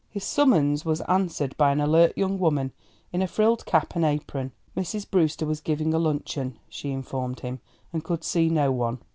His 0.09 0.23
summons 0.23 0.83
was 0.83 1.01
answered 1.01 1.55
by 1.57 1.71
an 1.71 1.79
alert 1.79 2.17
young 2.17 2.39
woman 2.39 2.71
in 3.13 3.21
a 3.21 3.27
frilled 3.27 3.67
cap 3.67 3.95
and 3.95 4.03
apron. 4.03 4.51
Mrs. 4.75 5.07
Brewster 5.07 5.45
was 5.45 5.61
giving 5.61 5.93
a 5.93 5.99
luncheon, 5.99 6.57
she 6.69 6.89
informed 6.89 7.41
him, 7.41 7.59
and 7.93 8.03
could 8.03 8.23
see 8.23 8.49
no 8.49 8.71
one. 8.71 8.97